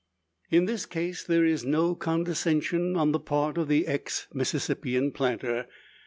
In 0.49 0.65
this 0.65 0.87
case, 0.87 1.23
there 1.23 1.45
is 1.45 1.63
no 1.63 1.93
condescension 1.93 2.97
on 2.97 3.11
the 3.11 3.19
part 3.19 3.59
of 3.59 3.67
the 3.67 3.85
ex 3.85 4.25
Mississippian 4.33 5.11
planter. 5.11 5.67